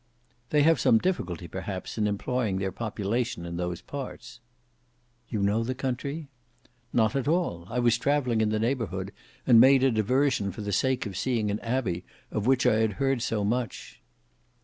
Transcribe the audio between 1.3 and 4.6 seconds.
perhaps in employing their population in those parts."